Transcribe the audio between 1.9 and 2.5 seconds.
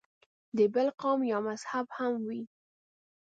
هم وي.